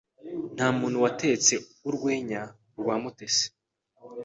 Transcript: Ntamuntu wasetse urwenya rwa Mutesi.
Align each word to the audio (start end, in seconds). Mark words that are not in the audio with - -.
Ntamuntu 0.55 0.97
wasetse 1.03 1.53
urwenya 1.87 2.41
rwa 2.79 2.95
Mutesi. 3.01 3.45